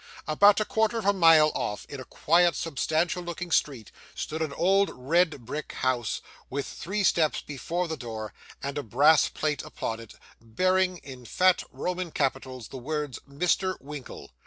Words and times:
About 0.27 0.59
a 0.59 0.65
quarter 0.65 0.97
of 0.97 1.05
a 1.05 1.13
mile 1.13 1.51
off, 1.53 1.85
in 1.85 1.99
a 1.99 2.05
quiet, 2.05 2.55
substantial 2.55 3.21
looking 3.21 3.51
street, 3.51 3.91
stood 4.15 4.41
an 4.41 4.51
old 4.51 4.89
red 4.91 5.45
brick 5.45 5.73
house 5.73 6.21
with 6.49 6.65
three 6.65 7.03
steps 7.03 7.41
before 7.43 7.87
the 7.87 7.95
door, 7.95 8.33
and 8.63 8.79
a 8.79 8.81
brass 8.81 9.29
plate 9.29 9.61
upon 9.61 9.99
it, 9.99 10.15
bearing, 10.41 10.97
in 11.03 11.23
fat 11.25 11.61
Roman 11.71 12.09
capitals, 12.09 12.69
the 12.69 12.77
words, 12.79 13.19
'Mr. 13.29 13.79
Winkle. 13.79 14.31